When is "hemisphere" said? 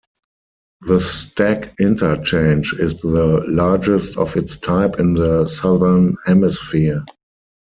6.25-7.05